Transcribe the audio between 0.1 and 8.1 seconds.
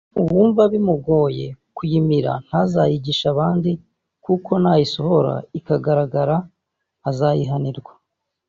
uwumva bimugoye kuyimira ntazayigishe abandi kuko nayisohora ikagaragara azayihanirwa